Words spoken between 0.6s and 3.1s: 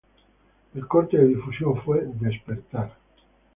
El corte de difusión fue "Despertar".